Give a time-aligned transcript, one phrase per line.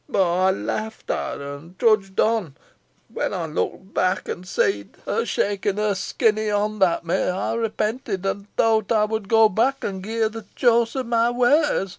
[0.11, 5.25] Ey laughed at her, an trudged on, boh when I looked back, an seed her
[5.27, 10.01] shakin' her skinny hond at me, ey repented and thowt ey would go back, an
[10.01, 11.89] gi' her the choice o' my wares.